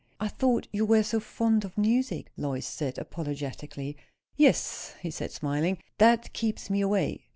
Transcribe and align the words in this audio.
"I 0.19 0.29
thought 0.29 0.67
you 0.71 0.83
were 0.83 1.03
so 1.03 1.19
fond 1.19 1.63
of 1.63 1.77
music" 1.77 2.31
Lois 2.35 2.65
said 2.65 2.97
apologetically. 2.97 3.97
"Yes," 4.35 4.95
he 5.01 5.11
said, 5.11 5.31
smiling. 5.31 5.77
"That 5.99 6.33
keeps 6.33 6.71
me 6.71 6.81
away." 6.81 7.27